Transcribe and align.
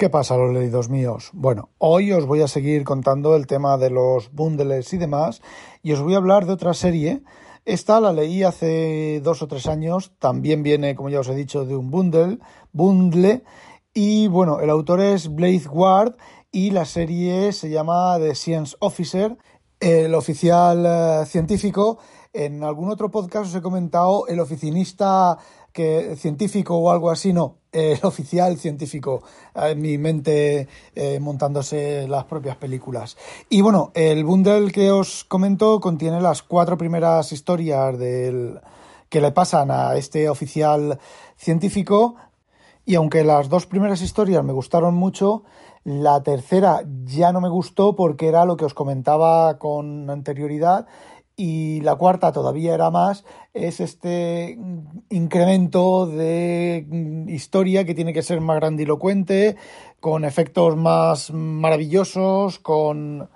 ¿Qué 0.00 0.08
pasa, 0.08 0.38
los 0.38 0.54
leídos 0.54 0.88
míos? 0.88 1.28
Bueno, 1.34 1.68
hoy 1.76 2.10
os 2.12 2.24
voy 2.24 2.40
a 2.40 2.48
seguir 2.48 2.84
contando 2.84 3.36
el 3.36 3.46
tema 3.46 3.76
de 3.76 3.90
los 3.90 4.32
bundles 4.32 4.94
y 4.94 4.96
demás, 4.96 5.42
y 5.82 5.92
os 5.92 6.00
voy 6.00 6.14
a 6.14 6.16
hablar 6.16 6.46
de 6.46 6.54
otra 6.54 6.72
serie. 6.72 7.22
Esta 7.66 8.00
la 8.00 8.14
leí 8.14 8.42
hace 8.42 9.20
dos 9.22 9.42
o 9.42 9.46
tres 9.46 9.66
años, 9.66 10.12
también 10.18 10.62
viene, 10.62 10.94
como 10.94 11.10
ya 11.10 11.20
os 11.20 11.28
he 11.28 11.34
dicho, 11.34 11.66
de 11.66 11.76
un 11.76 11.90
bundle, 11.90 12.38
bundle, 12.72 13.44
y 13.92 14.26
bueno, 14.28 14.60
el 14.60 14.70
autor 14.70 15.02
es 15.02 15.34
Blade 15.34 15.68
Ward 15.70 16.14
y 16.50 16.70
la 16.70 16.86
serie 16.86 17.52
se 17.52 17.68
llama 17.68 18.16
The 18.18 18.34
Science 18.34 18.78
Officer, 18.80 19.36
el 19.80 20.14
oficial 20.14 20.82
eh, 20.86 21.26
científico. 21.26 21.98
En 22.32 22.64
algún 22.64 22.90
otro 22.90 23.10
podcast 23.10 23.50
os 23.50 23.54
he 23.54 23.60
comentado 23.60 24.26
el 24.28 24.40
oficinista 24.40 25.36
que 25.74 26.16
científico 26.16 26.78
o 26.78 26.90
algo 26.90 27.10
así, 27.10 27.34
no, 27.34 27.59
el 27.72 27.98
oficial 28.02 28.58
científico 28.58 29.22
en 29.54 29.80
mi 29.80 29.98
mente 29.98 30.68
eh, 30.94 31.20
montándose 31.20 32.06
las 32.08 32.24
propias 32.24 32.56
películas. 32.56 33.16
Y 33.48 33.60
bueno, 33.60 33.92
el 33.94 34.24
bundle 34.24 34.70
que 34.70 34.90
os 34.90 35.24
comento 35.24 35.80
contiene 35.80 36.20
las 36.20 36.42
cuatro 36.42 36.76
primeras 36.76 37.32
historias 37.32 37.98
del 37.98 38.60
que 39.08 39.20
le 39.20 39.32
pasan 39.32 39.70
a 39.70 39.96
este 39.96 40.28
oficial 40.28 40.98
científico 41.36 42.14
y 42.86 42.94
aunque 42.94 43.24
las 43.24 43.48
dos 43.48 43.66
primeras 43.66 44.02
historias 44.02 44.44
me 44.44 44.52
gustaron 44.52 44.94
mucho, 44.94 45.42
la 45.84 46.22
tercera 46.22 46.82
ya 47.04 47.32
no 47.32 47.40
me 47.40 47.48
gustó 47.48 47.96
porque 47.96 48.28
era 48.28 48.44
lo 48.44 48.56
que 48.56 48.64
os 48.64 48.74
comentaba 48.74 49.58
con 49.58 50.08
anterioridad 50.10 50.86
y 51.40 51.80
la 51.80 51.94
cuarta 51.94 52.32
todavía 52.32 52.74
era 52.74 52.90
más, 52.90 53.24
es 53.54 53.80
este 53.80 54.58
incremento 55.08 56.06
de 56.06 56.86
historia 57.28 57.86
que 57.86 57.94
tiene 57.94 58.12
que 58.12 58.20
ser 58.20 58.42
más 58.42 58.56
grandilocuente, 58.56 59.56
con 60.00 60.26
efectos 60.26 60.76
más 60.76 61.30
maravillosos, 61.30 62.58
con 62.58 63.30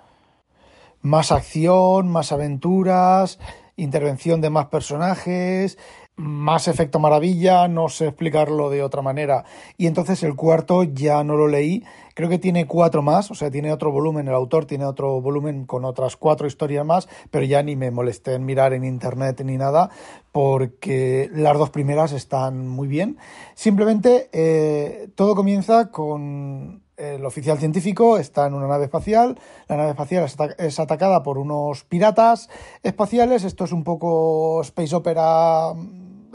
más 1.01 1.31
acción, 1.31 2.07
más 2.07 2.31
aventuras, 2.31 3.39
intervención 3.75 4.39
de 4.39 4.51
más 4.51 4.67
personajes, 4.67 5.79
más 6.17 6.67
efecto 6.67 6.99
maravilla, 6.99 7.67
no 7.67 7.89
sé 7.89 8.07
explicarlo 8.07 8.69
de 8.69 8.83
otra 8.83 9.01
manera. 9.01 9.45
Y 9.77 9.87
entonces 9.87 10.23
el 10.23 10.35
cuarto 10.35 10.83
ya 10.83 11.23
no 11.23 11.35
lo 11.35 11.47
leí, 11.47 11.83
creo 12.13 12.29
que 12.29 12.39
tiene 12.39 12.67
cuatro 12.67 13.01
más, 13.01 13.29
o 13.31 13.35
sea, 13.35 13.51
tiene 13.51 13.71
otro 13.73 13.91
volumen, 13.91 14.27
el 14.27 14.33
autor 14.33 14.65
tiene 14.65 14.85
otro 14.85 15.21
volumen 15.21 15.65
con 15.65 15.83
otras 15.83 16.15
cuatro 16.15 16.47
historias 16.47 16.85
más, 16.85 17.09
pero 17.31 17.45
ya 17.45 17.61
ni 17.63 17.75
me 17.75 17.91
molesté 17.91 18.33
en 18.33 18.45
mirar 18.45 18.73
en 18.73 18.85
internet 18.85 19.41
ni 19.43 19.57
nada, 19.57 19.89
porque 20.31 21.29
las 21.33 21.57
dos 21.57 21.69
primeras 21.69 22.13
están 22.13 22.67
muy 22.67 22.87
bien. 22.87 23.17
Simplemente 23.53 24.29
eh, 24.31 25.09
todo 25.15 25.35
comienza 25.35 25.91
con 25.91 26.81
el 26.97 27.25
oficial 27.25 27.57
científico 27.57 28.17
está 28.17 28.47
en 28.47 28.53
una 28.53 28.67
nave 28.67 28.85
espacial, 28.85 29.37
la 29.67 29.75
nave 29.75 29.89
espacial 29.89 30.55
es 30.57 30.79
atacada 30.79 31.23
por 31.23 31.37
unos 31.37 31.83
piratas 31.83 32.49
espaciales, 32.83 33.43
esto 33.43 33.65
es 33.65 33.73
un 33.73 33.83
poco 33.83 34.61
space 34.61 34.95
opera 34.95 35.73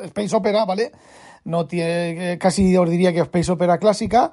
space 0.04 0.36
opera, 0.36 0.64
¿vale? 0.64 0.92
No 1.44 1.66
tiene, 1.66 2.38
casi 2.38 2.76
os 2.76 2.88
diría 2.88 3.12
que 3.12 3.20
space 3.20 3.52
opera 3.52 3.78
clásica. 3.78 4.32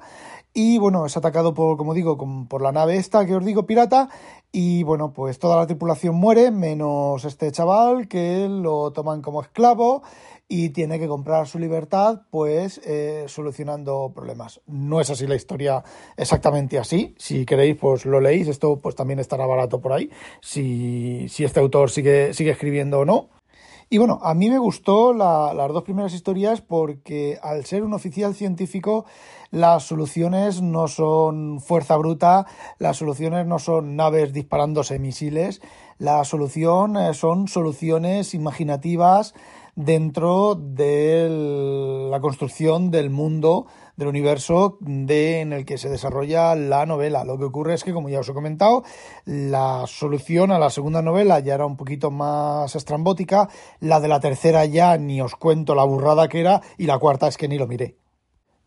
Y 0.54 0.78
bueno, 0.78 1.06
es 1.06 1.16
atacado 1.16 1.54
por, 1.54 1.76
como 1.76 1.94
digo, 1.94 2.16
por 2.48 2.62
la 2.62 2.72
nave 2.72 2.96
esta 2.96 3.24
que 3.26 3.36
os 3.36 3.44
digo, 3.44 3.66
pirata. 3.66 4.08
Y 4.50 4.82
bueno, 4.82 5.12
pues 5.12 5.38
toda 5.38 5.56
la 5.56 5.66
tripulación 5.66 6.14
muere, 6.16 6.50
menos 6.50 7.24
este 7.24 7.52
chaval 7.52 8.08
que 8.08 8.48
lo 8.48 8.92
toman 8.92 9.20
como 9.20 9.42
esclavo 9.42 10.02
y 10.48 10.70
tiene 10.70 10.98
que 10.98 11.06
comprar 11.06 11.46
su 11.46 11.58
libertad, 11.58 12.22
pues 12.30 12.80
eh, 12.84 13.24
solucionando 13.28 14.10
problemas. 14.14 14.62
No 14.66 15.00
es 15.00 15.10
así 15.10 15.26
la 15.26 15.36
historia 15.36 15.84
exactamente 16.16 16.78
así. 16.78 17.14
Si 17.18 17.44
queréis, 17.44 17.76
pues 17.76 18.06
lo 18.06 18.18
leéis. 18.18 18.48
Esto 18.48 18.80
pues 18.80 18.94
también 18.94 19.18
estará 19.18 19.46
barato 19.46 19.80
por 19.80 19.92
ahí. 19.92 20.10
Si, 20.40 21.28
si 21.28 21.44
este 21.44 21.60
autor 21.60 21.90
sigue, 21.90 22.32
sigue 22.32 22.50
escribiendo 22.50 23.00
o 23.00 23.04
no. 23.04 23.37
Y 23.90 23.96
bueno, 23.96 24.18
a 24.22 24.34
mí 24.34 24.50
me 24.50 24.58
gustó 24.58 25.14
las 25.14 25.72
dos 25.72 25.82
primeras 25.82 26.12
historias 26.12 26.60
porque 26.60 27.38
al 27.42 27.64
ser 27.64 27.84
un 27.84 27.94
oficial 27.94 28.34
científico, 28.34 29.06
las 29.50 29.84
soluciones 29.84 30.60
no 30.60 30.88
son 30.88 31.58
fuerza 31.62 31.96
bruta, 31.96 32.46
las 32.78 32.98
soluciones 32.98 33.46
no 33.46 33.58
son 33.58 33.96
naves 33.96 34.34
disparándose 34.34 34.98
misiles, 34.98 35.62
la 35.96 36.22
solución 36.24 36.98
eh, 36.98 37.14
son 37.14 37.48
soluciones 37.48 38.34
imaginativas 38.34 39.32
dentro 39.74 40.54
de 40.54 42.08
la 42.10 42.20
construcción 42.20 42.90
del 42.90 43.08
mundo, 43.08 43.68
del 43.98 44.08
universo 44.08 44.78
de, 44.80 45.40
en 45.40 45.52
el 45.52 45.66
que 45.66 45.76
se 45.76 45.88
desarrolla 45.88 46.54
la 46.54 46.86
novela. 46.86 47.24
Lo 47.24 47.36
que 47.36 47.44
ocurre 47.44 47.74
es 47.74 47.82
que, 47.82 47.92
como 47.92 48.08
ya 48.08 48.20
os 48.20 48.28
he 48.28 48.32
comentado, 48.32 48.84
la 49.24 49.84
solución 49.88 50.52
a 50.52 50.58
la 50.60 50.70
segunda 50.70 51.02
novela 51.02 51.40
ya 51.40 51.54
era 51.54 51.66
un 51.66 51.76
poquito 51.76 52.12
más 52.12 52.76
estrambótica, 52.76 53.48
la 53.80 53.98
de 53.98 54.06
la 54.06 54.20
tercera 54.20 54.64
ya 54.66 54.96
ni 54.96 55.20
os 55.20 55.34
cuento 55.34 55.74
la 55.74 55.82
burrada 55.82 56.28
que 56.28 56.40
era, 56.40 56.62
y 56.78 56.86
la 56.86 56.98
cuarta 56.98 57.26
es 57.26 57.36
que 57.36 57.48
ni 57.48 57.58
lo 57.58 57.66
miré. 57.66 57.96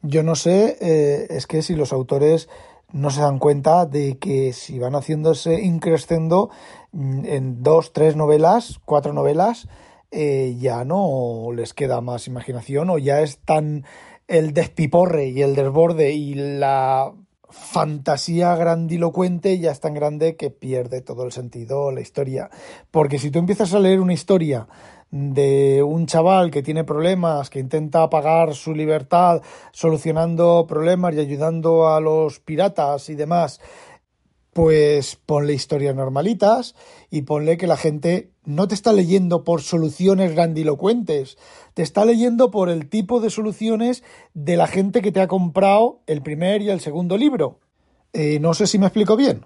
Yo 0.02 0.22
no 0.22 0.36
sé, 0.36 0.78
eh, 0.82 1.28
es 1.30 1.48
que 1.48 1.62
si 1.62 1.76
los 1.76 1.94
autores 1.94 2.50
no 2.92 3.10
se 3.10 3.22
dan 3.22 3.40
cuenta 3.40 3.86
de 3.86 4.18
que 4.18 4.52
si 4.52 4.80
van 4.80 4.96
haciéndose 4.96 5.62
increscendo 5.62 6.50
mm, 6.92 7.26
en 7.26 7.64
dos, 7.64 7.94
tres 7.94 8.18
novelas, 8.18 8.82
cuatro 8.84 9.14
novelas, 9.14 9.70
eh, 10.14 10.58
ya 10.60 10.84
no 10.84 11.52
les 11.56 11.74
queda 11.74 12.02
más 12.02 12.28
imaginación 12.28 12.90
o 12.90 12.98
ya 12.98 13.22
es 13.22 13.38
tan 13.40 13.86
el 14.32 14.54
despiporre 14.54 15.28
y 15.28 15.42
el 15.42 15.56
desborde 15.56 16.14
y 16.14 16.34
la 16.36 17.12
fantasía 17.50 18.56
grandilocuente 18.56 19.60
ya 19.60 19.72
es 19.72 19.82
tan 19.82 19.94
grande 19.94 20.38
que 20.38 20.50
pierde 20.50 21.02
todo 21.02 21.26
el 21.26 21.34
sentido 21.34 21.92
la 21.92 22.00
historia. 22.00 22.50
Porque 22.92 23.20
si 23.20 23.30
tú 23.30 23.40
empiezas 23.40 23.74
a 23.74 23.80
leer 23.80 24.00
una 24.00 24.14
historia 24.14 24.68
de 25.12 25.84
un 25.84 26.06
chaval 26.06 26.50
que 26.50 26.64
tiene 26.64 26.86
problemas, 26.86 27.50
que 27.50 27.60
intenta 27.60 28.10
pagar 28.10 28.56
su 28.56 28.74
libertad 28.74 29.42
solucionando 29.74 30.66
problemas 30.66 31.14
y 31.14 31.20
ayudando 31.20 31.90
a 31.90 32.00
los 32.00 32.40
piratas 32.40 33.10
y 33.10 33.16
demás, 33.16 33.60
pues 34.54 35.18
ponle 35.26 35.54
historias 35.54 35.94
normalitas 35.94 36.76
y 37.10 37.24
ponle 37.24 37.58
que 37.58 37.68
la 37.68 37.78
gente 37.78 38.31
no 38.46 38.68
te 38.68 38.76
está 38.76 38.94
leyendo 38.94 39.44
por 39.44 39.62
soluciones 39.62 40.34
grandilocuentes, 40.34 41.38
te 41.74 41.84
está 41.84 42.06
leyendo 42.06 42.52
por 42.52 42.70
el 42.70 42.90
tipo 42.90 43.20
de 43.20 43.30
soluciones 43.30 44.04
de 44.34 44.58
la 44.58 44.68
gente 44.68 45.02
que 45.02 45.12
te 45.12 45.22
ha 45.22 45.28
comprado 45.28 46.02
el 46.08 46.22
primer 46.22 46.62
y 46.62 46.70
el 46.70 46.80
segundo 46.80 47.18
libro. 47.18 47.60
Eh, 48.14 48.40
no 48.40 48.54
sé 48.54 48.68
si 48.68 48.80
me 48.80 48.88
explico 48.88 49.16
bien. 49.16 49.46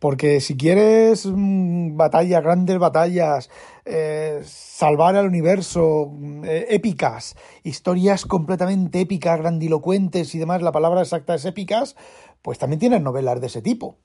Porque 0.00 0.40
si 0.40 0.56
quieres 0.56 1.26
mm, 1.26 1.96
batallas, 1.96 2.42
grandes 2.42 2.78
batallas, 2.78 3.50
eh, 3.84 4.40
salvar 4.44 5.14
al 5.14 5.26
universo, 5.26 6.10
mm, 6.10 6.44
eh, 6.46 6.66
épicas, 6.70 7.36
historias 7.64 8.24
completamente 8.24 9.00
épicas, 9.02 9.38
grandilocuentes 9.38 10.34
y 10.34 10.38
demás, 10.38 10.62
la 10.62 10.72
palabra 10.72 11.02
exacta 11.02 11.34
es 11.34 11.44
épicas, 11.44 11.96
pues 12.40 12.58
también 12.58 12.80
tienes 12.80 13.02
novelas 13.02 13.40
de 13.42 13.48
ese 13.48 13.60
tipo 13.60 13.98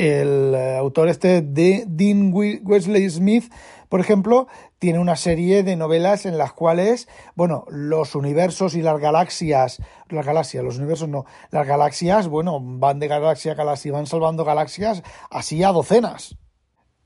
el 0.00 0.54
eh, 0.54 0.76
autor 0.78 1.10
este 1.10 1.42
de 1.42 1.84
Dean 1.86 2.32
Wesley 2.32 3.10
Smith, 3.10 3.52
por 3.90 4.00
ejemplo, 4.00 4.48
tiene 4.78 4.98
una 4.98 5.14
serie 5.14 5.62
de 5.62 5.76
novelas 5.76 6.24
en 6.24 6.38
las 6.38 6.54
cuales, 6.54 7.06
bueno, 7.34 7.66
los 7.68 8.14
universos 8.14 8.74
y 8.74 8.80
las 8.80 8.98
galaxias, 8.98 9.82
las 10.08 10.24
galaxias, 10.24 10.64
los 10.64 10.78
universos 10.78 11.10
no, 11.10 11.26
las 11.50 11.66
galaxias, 11.66 12.28
bueno, 12.28 12.60
van 12.62 12.98
de 12.98 13.08
galaxia 13.08 13.52
a 13.52 13.56
galaxia, 13.56 13.92
van 13.92 14.06
salvando 14.06 14.42
galaxias 14.42 15.02
así 15.28 15.62
a 15.62 15.72
docenas. 15.72 16.38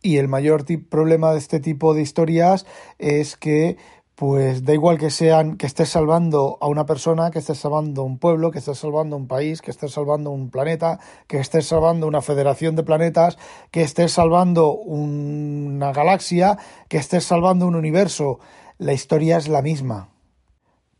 Y 0.00 0.18
el 0.18 0.28
mayor 0.28 0.64
problema 0.88 1.32
de 1.32 1.38
este 1.38 1.58
tipo 1.58 1.94
de 1.94 2.02
historias 2.02 2.64
es 2.98 3.36
que 3.36 3.76
pues 4.14 4.64
da 4.64 4.72
igual 4.72 4.98
que 4.98 5.10
sean 5.10 5.56
que 5.56 5.66
estés 5.66 5.88
salvando 5.88 6.56
a 6.60 6.68
una 6.68 6.86
persona, 6.86 7.30
que 7.30 7.40
estés 7.40 7.58
salvando 7.58 8.04
un 8.04 8.18
pueblo, 8.18 8.50
que 8.50 8.58
estés 8.58 8.78
salvando 8.78 9.16
un 9.16 9.26
país, 9.26 9.60
que 9.60 9.70
estés 9.70 9.92
salvando 9.92 10.30
un 10.30 10.50
planeta, 10.50 11.00
que 11.26 11.38
estés 11.38 11.66
salvando 11.66 12.06
una 12.06 12.22
federación 12.22 12.76
de 12.76 12.84
planetas, 12.84 13.38
que 13.72 13.82
estés 13.82 14.12
salvando 14.12 14.72
una 14.72 15.92
galaxia, 15.92 16.58
que 16.88 16.98
estés 16.98 17.24
salvando 17.24 17.66
un 17.66 17.74
universo, 17.74 18.38
la 18.78 18.92
historia 18.92 19.36
es 19.36 19.48
la 19.48 19.62
misma. 19.62 20.13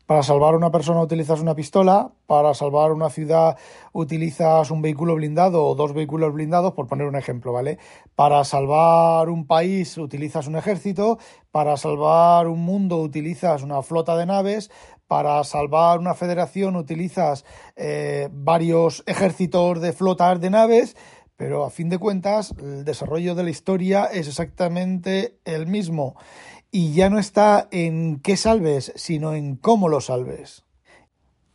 Para 0.05 0.21
salvar 0.21 0.53
a 0.53 0.57
una 0.57 0.69
persona 0.69 1.01
utilizas 1.01 1.39
una 1.39 1.55
pistola, 1.55 2.11
para 2.27 2.53
salvar 2.53 2.91
una 2.91 3.09
ciudad 3.09 3.57
utilizas 3.91 4.69
un 4.69 4.83
vehículo 4.83 5.15
blindado 5.15 5.65
o 5.65 5.73
dos 5.73 5.93
vehículos 5.93 6.31
blindados, 6.31 6.73
por 6.73 6.85
poner 6.85 7.07
un 7.07 7.15
ejemplo, 7.15 7.51
¿vale? 7.51 7.79
Para 8.15 8.43
salvar 8.43 9.29
un 9.29 9.47
país 9.47 9.97
utilizas 9.97 10.45
un 10.45 10.57
ejército, 10.57 11.17
para 11.49 11.75
salvar 11.75 12.47
un 12.47 12.63
mundo 12.63 12.97
utilizas 12.97 13.63
una 13.63 13.81
flota 13.81 14.15
de 14.15 14.27
naves, 14.27 14.69
para 15.07 15.43
salvar 15.43 15.97
una 15.97 16.13
federación 16.13 16.75
utilizas 16.75 17.43
eh, 17.75 18.29
varios 18.31 19.03
ejércitos 19.07 19.81
de 19.81 19.91
flotas 19.91 20.39
de 20.39 20.51
naves, 20.51 20.95
pero 21.35 21.65
a 21.65 21.71
fin 21.71 21.89
de 21.89 21.97
cuentas 21.97 22.53
el 22.59 22.85
desarrollo 22.85 23.33
de 23.33 23.43
la 23.43 23.49
historia 23.49 24.05
es 24.05 24.27
exactamente 24.27 25.39
el 25.45 25.65
mismo 25.65 26.15
y 26.77 26.91
ya 26.91 27.09
no 27.09 27.19
está 27.19 27.69
en 27.71 28.19
qué 28.19 28.35
salves, 28.35 28.91
sino 28.97 29.33
en 29.33 29.55
cómo 29.55 29.87
lo 29.87 30.01
salves. 30.01 30.65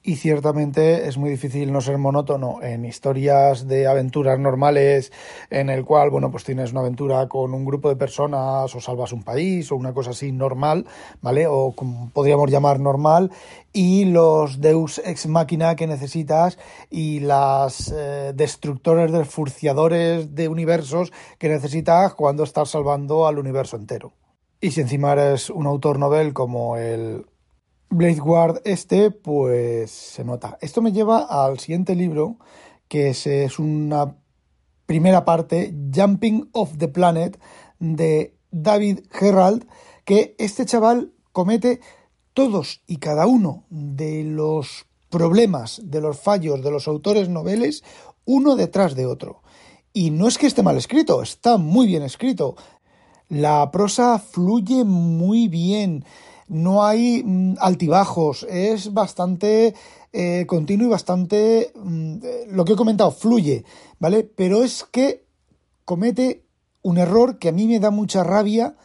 y 0.03 0.17
ciertamente 0.17 1.09
es 1.09 1.19
muy 1.19 1.29
difícil 1.29 1.73
no 1.73 1.83
ser 1.83 1.99
monótono 1.99 2.63
en 2.63 2.87
historias 2.87 3.69
de 3.69 3.87
aventuras 3.87 4.39
normales 4.39 5.13
en 5.51 5.69
el 5.69 5.85
cual, 5.85 6.09
bueno, 6.09 6.31
pues 6.31 6.45
tienes 6.45 6.73
una 6.73 6.81
aventura 6.81 7.29
con 7.29 7.53
un 7.53 7.67
grupo 7.67 7.91
de 7.91 7.97
personas 7.97 8.75
o 8.75 8.81
salvas 8.81 9.13
un 9.13 9.23
país 9.23 9.71
o 9.71 9.77
una 9.77 9.93
cosa 9.93 10.11
así 10.11 10.33
normal, 10.33 10.87
¿vale? 11.21 11.47
O 11.47 11.73
como 11.73 12.09
podríamos 12.15 12.51
llamar 12.51 12.81
normal 12.81 13.31
y 13.75 14.07
los 14.07 14.63
deus 14.63 15.03
ex 15.05 15.27
machina 15.27 15.77
que 15.77 15.87
necesitas 15.87 16.59
y 16.89 17.21
las 17.21 17.93
eh, 17.95 18.33
destructores, 18.35 19.13
desfurciadores 19.13 20.35
de 20.35 20.49
universos 20.49 21.13
que 21.39 21.51
necesitas 21.51 22.15
cuando 22.15 22.43
estás 22.45 22.71
salvando 22.71 23.27
al 23.27 23.39
universo 23.39 23.77
entero. 23.77 24.15
Y 24.61 24.73
si 24.73 24.83
encima 24.83 25.13
eres 25.13 25.49
un 25.49 25.67
autor 25.67 25.99
novel 25.99 26.35
como 26.35 26.77
el 26.77 27.25
Blade 27.89 28.21
Guard 28.21 28.61
este, 28.65 29.11
pues 29.11 29.91
se 29.91 30.23
nota. 30.23 30.59
Esto 30.61 30.83
me 30.83 30.93
lleva 30.93 31.23
al 31.23 31.59
siguiente 31.59 31.95
libro, 31.95 32.37
que 32.87 33.11
es, 33.11 33.59
una 33.59 34.17
primera 34.85 35.25
parte, 35.25 35.75
Jumping 35.95 36.51
off 36.53 36.77
the 36.77 36.89
Planet, 36.89 37.41
de 37.79 38.37
David 38.51 39.01
Gerald, 39.11 39.67
que 40.05 40.35
este 40.39 40.67
chaval 40.67 41.13
comete 41.33 41.81
todos 42.35 42.83
y 42.87 42.99
cada 42.99 43.27
uno 43.27 43.65
de 43.71 44.25
los 44.25 44.87
problemas, 45.09 45.81
de 45.85 46.01
los 46.01 46.21
fallos 46.21 46.63
de 46.63 46.71
los 46.71 46.87
autores 46.87 47.29
noveles, 47.29 47.83
uno 48.25 48.57
detrás 48.57 48.95
de 48.95 49.07
otro. 49.07 49.43
Y 49.93 50.11
no 50.11 50.29
es 50.29 50.39
que 50.39 50.47
esté 50.47 50.63
mal 50.63 50.77
escrito, 50.77 51.23
está 51.23 51.57
muy 51.57 51.87
bien 51.87 52.03
escrito. 52.03 52.57
La 53.31 53.71
prosa 53.71 54.19
fluye 54.19 54.85
muy 54.85 55.49
bien 55.49 56.05
no 56.51 56.85
hay 56.85 57.23
mm, 57.25 57.55
altibajos, 57.61 58.45
es 58.51 58.93
bastante 58.93 59.73
eh, 60.13 60.45
continuo 60.49 60.89
y 60.89 60.91
bastante, 60.91 61.73
mm, 61.77 62.17
lo 62.51 62.65
que 62.65 62.73
he 62.73 62.77
comentado, 62.77 63.13
fluye, 63.13 63.65
¿vale? 64.01 64.25
Pero 64.25 64.65
es 64.65 64.85
que 64.91 65.25
comete 65.85 66.45
un 66.83 66.99
error 66.99 67.39
que 67.39 67.51
a 67.51 67.53
mí 67.53 67.69
me 67.69 67.79
da 67.79 67.93
mucha 67.93 68.25
rabia, 68.25 68.77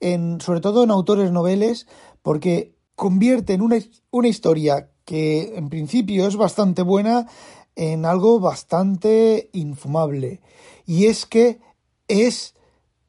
en, 0.00 0.40
sobre 0.40 0.60
todo 0.60 0.82
en 0.82 0.90
autores 0.90 1.30
noveles, 1.30 1.86
porque 2.22 2.74
convierte 2.96 3.52
en 3.52 3.62
una, 3.62 3.78
una 4.10 4.26
historia 4.26 4.90
que 5.04 5.54
en 5.56 5.68
principio 5.68 6.26
es 6.26 6.34
bastante 6.34 6.82
buena 6.82 7.28
en 7.76 8.04
algo 8.04 8.40
bastante 8.40 9.48
infumable. 9.52 10.40
Y 10.86 11.06
es 11.06 11.24
que 11.24 11.60
es 12.08 12.56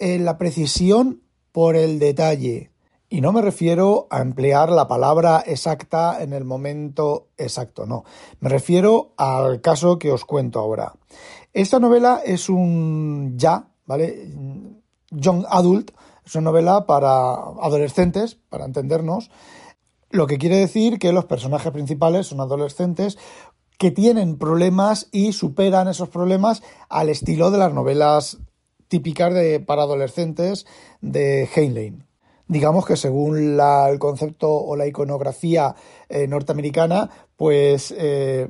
la 0.03 0.38
precisión 0.38 1.21
por 1.51 1.75
el 1.75 2.00
detalle. 2.00 2.71
Y 3.09 3.21
no 3.21 3.31
me 3.31 3.41
refiero 3.41 4.07
a 4.09 4.21
emplear 4.21 4.69
la 4.71 4.88
palabra 4.88 5.44
exacta 5.45 6.21
en 6.21 6.33
el 6.33 6.45
momento 6.45 7.27
exacto, 7.38 7.85
no. 7.85 8.03
Me 8.39 8.50
refiero 8.50 9.13
al 9.17 9.61
caso 9.61 10.00
que 10.00 10.11
os 10.11 10.25
cuento 10.25 10.59
ahora. 10.59 10.94
Esta 11.53 11.79
novela 11.79 12.21
es 12.25 12.50
un 12.50 13.35
ya, 13.38 13.67
¿vale? 13.85 14.29
Young 15.11 15.45
Adult, 15.47 15.91
es 16.25 16.35
una 16.35 16.45
novela 16.45 16.85
para 16.88 17.33
adolescentes, 17.61 18.35
para 18.50 18.65
entendernos, 18.65 19.29
lo 20.09 20.27
que 20.27 20.38
quiere 20.38 20.57
decir 20.57 21.00
que 21.00 21.13
los 21.13 21.25
personajes 21.25 21.71
principales 21.71 22.27
son 22.27 22.41
adolescentes 22.41 23.17
que 23.77 23.91
tienen 23.91 24.38
problemas 24.38 25.07
y 25.11 25.33
superan 25.33 25.88
esos 25.88 26.09
problemas 26.09 26.63
al 26.89 27.09
estilo 27.09 27.51
de 27.51 27.57
las 27.57 27.73
novelas 27.73 28.38
típicas 28.93 29.33
de, 29.33 29.59
para 29.59 29.81
adolescentes 29.81 30.67
de 31.01 31.49
Heinlein 31.55 32.05
digamos 32.47 32.85
que 32.85 32.95
según 32.95 33.59
el 33.59 33.97
concepto 33.97 34.51
o 34.51 34.75
la 34.75 34.85
iconografía 34.85 35.73
eh, 36.07 36.27
norteamericana, 36.27 37.09
pues 37.35 37.91
eh, 37.97 38.47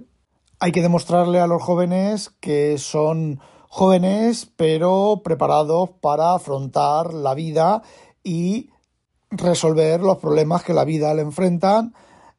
hay 0.59 0.71
que 0.73 0.81
demostrarle 0.81 1.39
a 1.39 1.47
los 1.47 1.63
jóvenes 1.63 2.31
que 2.41 2.77
son 2.77 3.39
jóvenes 3.69 4.51
pero 4.57 5.21
preparados 5.23 5.91
para 6.01 6.33
afrontar 6.33 7.13
la 7.13 7.33
vida 7.33 7.81
y 8.23 8.71
resolver 9.31 10.01
los 10.01 10.17
problemas 10.17 10.63
que 10.63 10.73
la 10.73 10.83
vida 10.83 11.13
le 11.13 11.21
enfrentan 11.21 11.93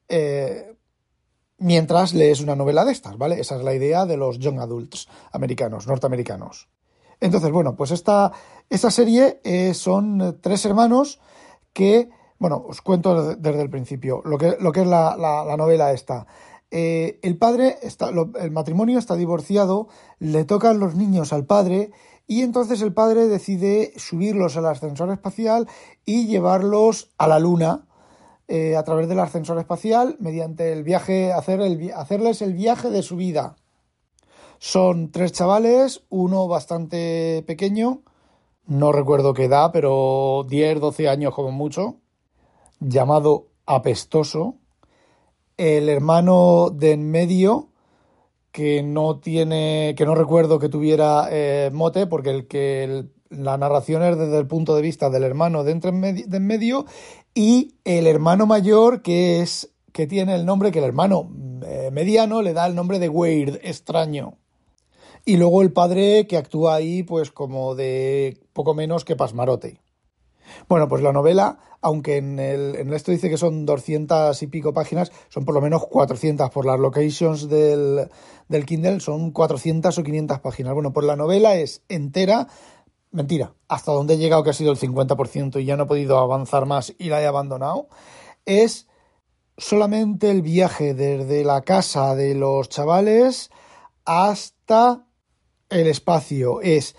eh, 0.09 0.77
mientras 1.57 2.13
lees 2.13 2.43
una 2.43 2.57
novela 2.57 2.85
de 2.85 2.93
estas, 2.93 3.17
¿vale? 3.17 3.41
Esa 3.41 3.57
es 3.57 3.63
la 3.63 3.73
idea 3.73 4.05
de 4.05 4.19
los 4.19 4.39
young 4.39 4.61
adults 4.61 5.09
americanos, 5.33 5.87
norteamericanos. 5.87 6.69
Entonces, 7.25 7.51
bueno, 7.51 7.75
pues 7.75 7.91
esta, 7.91 8.33
esta 8.69 8.91
serie 8.91 9.41
son 9.73 10.39
tres 10.43 10.65
hermanos 10.67 11.21
que, 11.73 12.11
bueno, 12.39 12.65
os 12.69 12.83
cuento 12.83 13.35
desde 13.35 13.63
el 13.63 13.71
principio 13.71 14.21
lo 14.27 14.37
que, 14.37 14.59
lo 14.61 14.73
que 14.73 14.83
es 14.83 14.87
la, 14.87 15.17
la, 15.17 15.57
novela 15.57 15.93
esta. 15.93 16.27
Eh, 16.71 17.19
el 17.23 17.39
padre, 17.39 17.79
está, 17.83 18.11
el 18.11 18.51
matrimonio 18.51 18.99
está 18.99 19.17
divorciado, 19.17 19.89
le 20.19 20.45
tocan 20.45 20.79
los 20.79 20.97
niños 20.97 21.33
al 21.33 21.47
padre 21.47 21.93
y 22.27 22.43
entonces 22.43 22.83
el 22.83 22.93
padre 22.93 23.27
decide 23.27 23.93
subirlos 23.97 24.57
al 24.59 24.67
ascensor 24.67 25.11
espacial 25.11 25.67
y 26.05 26.27
llevarlos 26.27 27.13
a 27.17 27.27
la 27.27 27.39
luna 27.39 27.87
eh, 28.49 28.77
a 28.77 28.85
través 28.85 29.09
del 29.09 29.21
ascensor 29.21 29.59
espacial 29.59 30.17
mediante 30.21 30.73
el 30.73 30.85
viaje, 30.85 31.33
hacer 31.33 31.63
el, 31.63 31.91
hacerles 31.93 32.43
el 32.43 32.55
viaje 32.55 32.91
de 32.91 33.03
su 33.03 33.17
vida. 33.17 33.57
Son 34.59 35.11
tres 35.11 35.33
chavales, 35.33 36.03
uno 36.09 36.49
bastante 36.49 37.45
pequeño, 37.47 38.03
no 38.67 38.93
recuerdo 38.93 39.35
qué 39.35 39.45
edad, 39.45 39.71
pero 39.73 40.47
10, 40.49 40.81
12 40.81 41.09
años 41.09 41.35
como 41.35 41.51
mucho, 41.51 41.97
llamado 42.81 43.49
Apestoso, 43.67 44.57
el 45.57 45.89
hermano 45.89 46.71
de 46.71 46.93
en 46.93 47.11
medio, 47.11 47.69
que 48.53 48.83
no 48.83 49.19
tiene, 49.19 49.95
que 49.97 50.07
no 50.07 50.15
recuerdo 50.15 50.59
que 50.59 50.69
tuviera 50.69 51.29
eh, 51.31 51.71
mote, 51.73 52.07
porque 52.07 52.31
el 52.31 52.47
que 52.47 53.07
la 53.31 53.59
narración 53.59 54.03
es 54.03 54.17
desde 54.17 54.39
el 54.39 54.47
punto 54.47 54.77
de 54.77 54.83
vista 54.83 55.11
del 55.11 55.25
hermano 55.25 55.65
de, 55.65 55.73
entre 55.73 55.91
en 55.91 56.47
medio, 56.47 56.87
y 57.35 57.75
el 57.85 58.07
hermano 58.07 58.47
mayor, 58.47 59.03
que 59.03 59.41
es 59.41 59.73
que 59.93 60.07
tiene 60.07 60.35
el 60.35 60.47
nombre 60.47 60.73
que 60.73 60.79
el 60.79 60.87
hermano 60.87 61.31
eh, 61.67 61.91
mediano 61.93 62.43
le 62.43 62.53
da 62.53 62.67
el 62.67 62.75
nombre 62.75 62.99
de 62.99 63.09
Weird, 63.09 63.61
extraño. 63.63 64.39
Y 65.25 65.37
luego 65.39 65.63
el 65.63 65.73
padre 65.73 66.27
que 66.27 66.37
actúa 66.37 66.75
ahí 66.75 67.03
pues 67.03 67.31
como 67.31 67.75
de 67.75 68.39
poco 68.53 68.75
menos 68.75 69.05
que 69.05 69.17
pasmarote. 69.17 69.81
Bueno, 70.69 70.89
pues 70.89 71.03
la 71.03 71.13
novela, 71.13 71.59
aunque 71.81 72.19
en, 72.19 72.39
el, 72.39 72.93
esto 72.93 73.11
dice 73.11 73.31
que 73.31 73.37
son 73.37 73.65
200 73.67 74.43
y 74.43 74.47
pico 74.47 74.75
páginas, 74.75 75.13
son 75.29 75.45
por 75.45 75.55
lo 75.55 75.61
menos 75.61 75.87
400 75.87 76.51
por 76.51 76.67
las 76.67 76.79
locations 76.79 77.49
del, 77.49 78.09
del 78.49 78.67
Kindle, 78.67 79.01
son 79.01 79.31
400 79.31 79.97
o 79.99 80.03
500 80.03 80.41
páginas. 80.41 80.75
Bueno, 80.75 80.93
pues 80.93 81.07
la 81.07 81.17
novela 81.17 81.57
es 81.57 81.83
entera, 81.89 82.49
mentira, 83.11 83.55
hasta 83.69 83.93
donde 83.93 84.15
he 84.15 84.19
llegado 84.19 84.45
que 84.45 84.51
ha 84.51 84.55
sido 84.55 84.73
el 84.73 84.79
50% 84.79 85.61
y 85.61 85.65
ya 85.65 85.77
no 85.77 85.85
he 85.85 85.87
podido 85.87 86.19
avanzar 86.19 86.67
más 86.67 86.95
y 86.99 87.09
la 87.09 87.23
he 87.23 87.27
abandonado, 87.27 87.89
es 88.45 88.89
solamente 89.57 90.31
el 90.31 90.43
viaje 90.43 90.95
desde 90.95 91.45
la 91.45 91.63
casa 91.63 92.15
de 92.15 92.35
los 92.35 92.69
chavales 92.69 93.51
hasta 94.05 95.07
el 95.75 95.89
espacio 95.89 96.61
es 96.61 96.95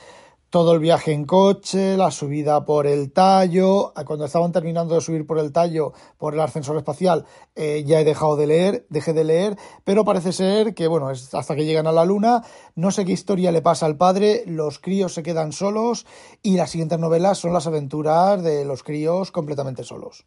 todo 0.50 0.74
el 0.74 0.80
viaje 0.80 1.12
en 1.12 1.26
coche, 1.26 1.98
la 1.98 2.12
subida 2.12 2.66
por 2.66 2.88
el 2.88 3.12
tallo. 3.12 3.94
Cuando 4.06 4.26
estaban 4.26 4.52
terminando 4.52 4.96
de 4.96 5.02
subir 5.02 5.26
por 5.26 5.40
el 5.40 5.52
tallo, 5.52 5.94
por 6.18 6.34
el 6.34 6.40
ascensor 6.40 6.78
espacial, 6.78 7.26
eh, 7.56 7.84
ya 7.86 8.00
he 8.00 8.04
dejado 8.04 8.36
de 8.36 8.48
leer, 8.48 8.86
dejé 8.90 9.14
de 9.14 9.24
leer, 9.24 9.58
pero 9.84 10.06
parece 10.06 10.34
ser 10.34 10.74
que, 10.74 10.88
bueno, 10.88 11.10
es 11.10 11.34
hasta 11.34 11.56
que 11.56 11.66
llegan 11.66 11.88
a 11.88 11.92
la 11.92 12.06
luna, 12.06 12.44
no 12.76 12.92
sé 12.92 13.06
qué 13.06 13.14
historia 13.14 13.52
le 13.52 13.62
pasa 13.62 13.86
al 13.86 13.98
padre, 13.98 14.44
los 14.46 14.80
críos 14.80 15.14
se 15.14 15.24
quedan 15.24 15.52
solos 15.52 16.06
y 16.42 16.56
las 16.58 16.72
siguientes 16.72 17.00
novelas 17.00 17.38
son 17.38 17.54
las 17.54 17.68
aventuras 17.68 18.44
de 18.44 18.66
los 18.66 18.84
críos 18.84 19.32
completamente 19.32 19.84
solos. 19.84 20.26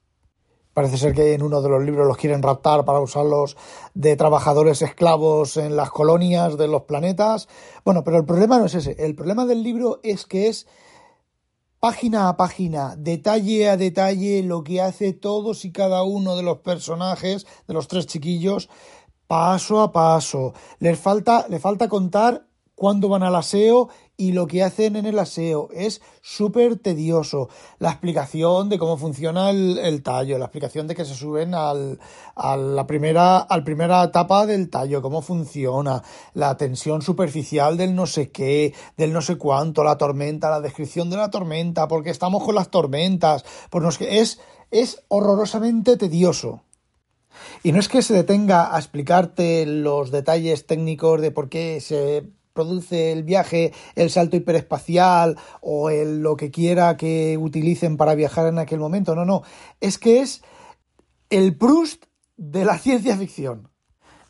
Parece 0.79 0.97
ser 0.97 1.13
que 1.13 1.35
en 1.35 1.43
uno 1.43 1.61
de 1.61 1.69
los 1.69 1.83
libros 1.83 2.07
los 2.07 2.17
quieren 2.17 2.41
raptar 2.41 2.85
para 2.85 3.01
usarlos 3.01 3.57
de 3.95 4.15
trabajadores 4.15 4.81
esclavos 4.81 5.57
en 5.57 5.75
las 5.75 5.91
colonias 5.91 6.57
de 6.57 6.69
los 6.69 6.83
planetas. 6.83 7.49
Bueno, 7.85 8.05
pero 8.05 8.17
el 8.17 8.25
problema 8.25 8.61
no 8.61 8.67
es 8.67 8.77
ese. 8.77 8.95
El 8.97 9.17
problema 9.17 9.45
del 9.45 9.65
libro 9.65 9.99
es 10.05 10.25
que 10.25 10.47
es 10.47 10.69
página 11.81 12.29
a 12.29 12.37
página, 12.37 12.95
detalle 12.97 13.69
a 13.69 13.77
detalle, 13.77 14.45
lo 14.45 14.63
que 14.63 14.81
hace 14.81 15.13
todos 15.13 15.65
y 15.65 15.73
cada 15.73 16.05
uno 16.05 16.37
de 16.37 16.45
los 16.45 16.59
personajes, 16.59 17.45
de 17.67 17.75
los 17.75 17.89
tres 17.89 18.07
chiquillos, 18.07 18.69
paso 19.27 19.81
a 19.81 19.91
paso. 19.91 20.53
Les 20.79 20.97
falta, 20.97 21.47
le 21.49 21.59
falta 21.59 21.89
contar 21.89 22.47
cuándo 22.77 23.09
van 23.09 23.25
al 23.25 23.35
aseo 23.35 23.89
y 24.21 24.33
lo 24.33 24.49
que 24.49 24.65
hacen 24.65 24.97
en 24.97 25.07
el 25.07 25.17
aseo 25.21 25.69
es 25.73 26.03
súper 26.23 26.77
tedioso. 26.77 27.49
La 27.79 27.91
explicación 27.91 28.69
de 28.69 28.77
cómo 28.77 28.97
funciona 28.97 29.51
el, 29.51 30.03
tallo, 30.03 30.39
la 30.39 30.47
explicación 30.47 30.89
de 30.89 30.97
que 30.97 31.05
se 31.05 31.15
suben 31.15 31.55
al, 31.55 32.01
a 32.35 32.57
la 32.57 32.85
primera, 32.89 33.39
al 33.39 33.63
primera 33.63 34.03
etapa 34.03 34.45
del 34.45 34.71
tallo, 34.71 35.03
cómo 35.03 35.23
funciona, 35.23 36.03
la 36.35 36.57
tensión 36.57 37.01
superficial 37.01 37.77
del 37.77 37.95
no 37.95 38.07
sé 38.07 38.33
qué, 38.33 38.75
del 38.97 39.13
no 39.13 39.23
sé 39.23 39.37
cuánto, 39.37 39.85
la 39.85 39.97
tormenta, 39.97 40.51
la 40.51 40.61
descripción 40.61 41.11
de 41.11 41.17
la 41.17 41.31
tormenta, 41.31 41.87
porque 41.87 42.11
estamos 42.11 42.43
con 42.43 42.57
las 42.57 42.73
tormentas, 42.73 43.45
pues 43.71 44.01
es, 44.01 44.41
es 44.73 45.05
horrorosamente 45.07 45.97
tedioso. 45.97 46.65
Y 47.63 47.71
no 47.71 47.79
es 47.79 47.89
que 47.89 48.03
se 48.03 48.15
detenga 48.15 48.75
a 48.75 48.79
explicarte 48.81 49.65
los 49.65 50.11
detalles 50.11 50.67
técnicos 50.67 51.21
de 51.21 51.31
por 51.31 51.49
qué 51.49 51.81
se 51.81 52.25
produce 52.59 53.13
el 53.13 53.23
viaje, 53.23 53.73
el 53.95 54.11
salto 54.11 54.37
hiperespacial 54.37 55.37
o 55.61 55.91
el, 55.91 56.23
lo 56.23 56.35
que 56.35 56.51
quiera 56.51 56.97
que 56.97 57.39
utilicen 57.39 57.97
para 57.97 58.17
viajar 58.17 58.49
en 58.49 58.59
aquel 58.59 58.81
momento. 58.81 59.15
No, 59.15 59.25
no. 59.25 59.43
Es 59.81 59.97
que 59.97 60.19
es 60.19 60.43
el 61.31 61.57
Proust 61.57 62.07
de 62.37 62.65
la 62.65 62.77
ciencia 62.85 63.17
ficción 63.17 63.69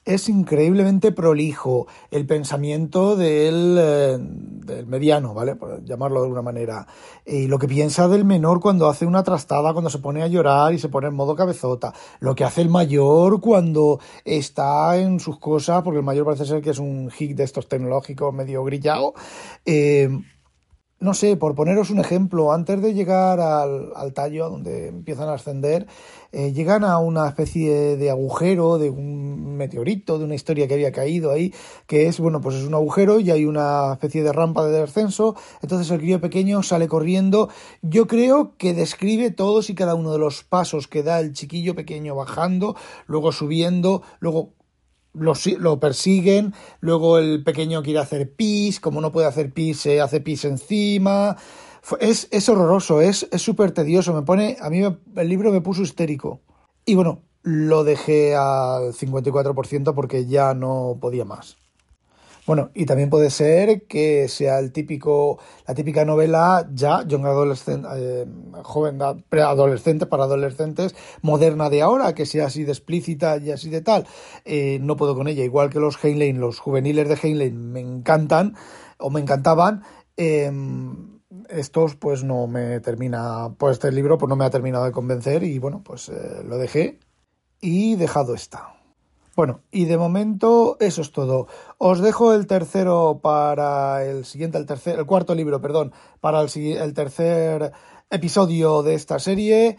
es 0.09 0.31
increíblemente 0.31 1.13
prolijo 1.13 1.87
el 2.11 2.25
pensamiento 2.27 3.15
del, 3.15 3.77
eh, 3.79 4.17
del, 4.19 4.87
mediano, 4.87 5.35
¿vale? 5.35 5.55
Por 5.55 5.85
llamarlo 5.85 6.21
de 6.21 6.25
alguna 6.25 6.41
manera. 6.41 6.87
Y 7.27 7.47
lo 7.47 7.59
que 7.59 7.69
piensa 7.69 8.09
del 8.09 8.25
menor 8.25 8.59
cuando 8.59 8.89
hace 8.89 9.05
una 9.05 9.23
trastada, 9.23 9.75
cuando 9.75 9.91
se 9.91 9.99
pone 9.99 10.23
a 10.23 10.27
llorar 10.27 10.73
y 10.73 10.79
se 10.79 10.89
pone 10.89 11.09
en 11.09 11.15
modo 11.15 11.37
cabezota. 11.37 11.93
Lo 12.21 12.35
que 12.35 12.45
hace 12.45 12.63
el 12.63 12.71
mayor 12.71 13.43
cuando 13.43 14.01
está 14.25 14.97
en 14.97 15.21
sus 15.21 15.39
cosas, 15.39 15.83
porque 15.83 15.99
el 15.99 16.05
mayor 16.07 16.25
parece 16.25 16.47
ser 16.47 16.63
que 16.63 16.71
es 16.71 16.79
un 16.79 17.11
hit 17.11 17.37
de 17.37 17.45
estos 17.45 17.69
tecnológicos 17.69 18.33
medio 18.33 18.65
grillado. 18.65 19.13
Eh, 19.67 20.09
no 21.01 21.15
sé, 21.15 21.37
por 21.37 21.55
poneros 21.55 21.91
un 21.91 22.01
ejemplo, 22.01 22.53
antes 22.53 22.83
de 22.83 22.93
llegar 22.93 23.41
al, 23.41 23.93
al 23.95 24.13
tallo, 24.13 24.49
donde 24.49 24.89
empiezan 24.89 25.29
a 25.29 25.35
ascender, 25.35 25.87
eh, 26.33 26.53
llegan 26.53 26.85
a 26.85 26.99
una 26.99 27.29
especie 27.29 27.97
de 27.97 28.11
agujero, 28.11 28.79
de 28.79 28.91
un 28.91 29.57
meteorito, 29.57 30.19
de 30.19 30.25
una 30.25 30.35
historia 30.35 30.67
que 30.67 30.75
había 30.75 30.93
caído 30.93 31.31
ahí, 31.31 31.55
que 31.87 32.07
es, 32.07 32.19
bueno, 32.19 32.41
pues 32.41 32.57
es 32.57 32.65
un 32.65 32.75
agujero 32.75 33.21
y 33.21 33.31
hay 33.31 33.45
una 33.45 33.93
especie 33.93 34.23
de 34.23 34.33
rampa 34.33 34.67
de 34.67 34.81
descenso, 34.81 35.37
entonces 35.63 35.91
el 35.91 36.01
crío 36.01 36.21
pequeño 36.21 36.63
sale 36.63 36.89
corriendo. 36.89 37.49
Yo 37.81 38.07
creo 38.07 38.57
que 38.59 38.75
describe 38.75 39.31
todos 39.31 39.71
y 39.71 39.75
cada 39.75 39.95
uno 39.95 40.13
de 40.13 40.19
los 40.19 40.43
pasos 40.43 40.89
que 40.89 41.03
da 41.03 41.21
el 41.21 41.33
chiquillo 41.33 41.75
pequeño 41.75 42.15
bajando, 42.15 42.77
luego 43.07 43.33
subiendo, 43.33 44.03
luego 44.21 44.58
lo, 45.15 45.81
persiguen, 45.81 46.55
luego 46.81 47.19
el 47.19 47.43
pequeño 47.43 47.83
quiere 47.83 48.01
hacer 48.01 48.35
pis, 48.35 48.81
como 48.81 49.01
no 49.01 49.13
puede 49.13 49.27
hacer 49.27 49.53
pis, 49.53 49.81
se 49.81 50.01
hace 50.01 50.21
pis 50.21 50.45
encima. 50.45 51.37
Es, 52.01 52.29
es 52.31 52.49
horroroso, 52.49 53.01
es 53.01 53.29
súper 53.37 53.73
tedioso, 53.73 54.13
me 54.13 54.23
pone, 54.23 54.57
a 54.61 54.69
mí 54.69 54.83
el 54.83 55.29
libro 55.29 55.53
me 55.53 55.61
puso 55.61 55.83
histérico. 55.83 56.41
Y 56.85 56.95
bueno, 56.95 57.23
lo 57.43 57.85
dejé 57.85 58.35
al 58.35 58.93
54% 58.93 59.95
porque 59.95 60.27
ya 60.27 60.55
no 60.55 60.99
podía 61.01 61.25
más. 61.25 61.57
Bueno, 62.49 62.71
y 62.73 62.87
también 62.87 63.11
puede 63.11 63.29
ser 63.29 63.83
que 63.83 64.27
sea 64.27 64.59
el 64.59 64.73
típico, 64.73 65.39
la 65.67 65.75
típica 65.75 66.07
novela 66.07 66.67
ya, 66.73 67.07
young 67.07 67.27
adolescente, 67.27 67.87
eh, 67.95 68.27
joven, 68.63 68.99
preadolescente 69.29 70.07
para 70.07 70.25
adolescentes, 70.25 70.97
moderna 71.21 71.69
de 71.69 71.83
ahora, 71.83 72.15
que 72.15 72.25
sea 72.25 72.47
así 72.47 72.65
de 72.65 72.73
explícita 72.73 73.37
y 73.37 73.51
así 73.51 73.69
de 73.69 73.83
tal. 73.83 74.07
Eh, 74.47 74.79
no 74.81 74.97
puedo 74.97 75.15
con 75.15 75.29
ella, 75.29 75.45
igual 75.45 75.69
que 75.69 75.79
los 75.79 76.03
Heinlein, 76.03 76.41
los 76.41 76.59
juveniles 76.59 77.07
de 77.07 77.19
Heinlein 77.23 77.71
me 77.71 77.81
encantan 77.81 78.55
o 78.97 79.11
me 79.11 79.21
encantaban. 79.21 79.83
Em, 80.17 81.21
estos 81.51 81.97
pues 81.97 82.25
no 82.25 82.47
me 82.47 82.81
termina, 82.81 83.51
pues 83.59 83.75
este 83.75 83.93
libro 83.93 84.17
pues 84.17 84.31
no 84.31 84.37
me 84.37 84.47
ha 84.47 84.51
terminado 84.51 84.87
de 84.87 84.93
convencer 84.93 85.43
y 85.43 85.59
bueno, 85.59 85.83
pues 85.85 86.09
eh, 86.09 86.43
lo 86.47 86.57
dejé 86.57 86.99
y 87.61 87.97
dejado 87.97 88.35
está. 88.35 88.78
Bueno, 89.39 89.63
y 89.71 89.85
de 89.85 89.97
momento 89.97 90.77
eso 90.81 91.01
es 91.01 91.13
todo. 91.13 91.47
Os 91.79 92.01
dejo 92.01 92.35
el 92.35 92.49
tercero 92.49 93.21
para 93.23 94.05
el 94.05 94.25
siguiente, 94.25 94.59
el 94.59 94.67
tercer, 94.67 94.99
el 94.99 95.07
cuarto 95.07 95.33
libro, 95.37 95.61
perdón, 95.61 95.93
para 96.19 96.41
el, 96.41 96.49
el 96.57 96.93
tercer 96.93 97.71
episodio 98.11 98.83
de 98.83 98.95
esta 98.95 99.21
serie. 99.21 99.79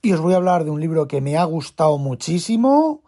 Y 0.00 0.14
os 0.14 0.20
voy 0.22 0.32
a 0.32 0.38
hablar 0.38 0.64
de 0.64 0.70
un 0.70 0.80
libro 0.80 1.08
que 1.08 1.20
me 1.20 1.36
ha 1.36 1.44
gustado 1.44 1.98
muchísimo. 1.98 3.02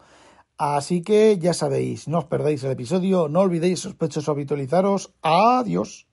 Así 0.58 1.00
que 1.00 1.38
ya 1.38 1.54
sabéis, 1.54 2.06
no 2.06 2.18
os 2.18 2.26
perdáis 2.26 2.62
el 2.64 2.72
episodio, 2.72 3.30
no 3.30 3.40
olvidéis 3.40 3.80
sospechosos 3.80 4.28
habitualizaros. 4.28 5.14
Adiós. 5.22 6.06